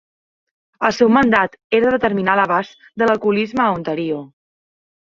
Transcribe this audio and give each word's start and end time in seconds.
El 0.89 0.95
seu 0.99 1.11
mandat 1.17 1.59
era 1.81 1.93
determinar 1.97 2.39
l'abast 2.41 2.91
de 3.03 3.13
l'alcoholisme 3.13 3.67
a 3.69 3.71
Ontario. 3.79 4.23